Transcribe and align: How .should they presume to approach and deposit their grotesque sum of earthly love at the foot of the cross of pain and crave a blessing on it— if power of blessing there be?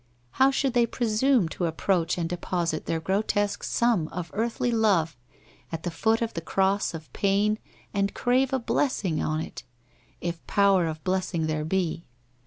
How 0.41 0.49
.should 0.49 0.73
they 0.73 0.87
presume 0.87 1.47
to 1.49 1.67
approach 1.67 2.17
and 2.17 2.27
deposit 2.27 2.87
their 2.87 2.99
grotesque 2.99 3.61
sum 3.61 4.07
of 4.07 4.31
earthly 4.33 4.71
love 4.71 5.15
at 5.71 5.83
the 5.83 5.91
foot 5.91 6.23
of 6.23 6.33
the 6.33 6.41
cross 6.41 6.95
of 6.95 7.13
pain 7.13 7.59
and 7.93 8.11
crave 8.15 8.51
a 8.51 8.57
blessing 8.57 9.21
on 9.21 9.41
it— 9.41 9.61
if 10.19 10.43
power 10.47 10.87
of 10.87 11.03
blessing 11.03 11.45
there 11.45 11.63
be? 11.65 12.07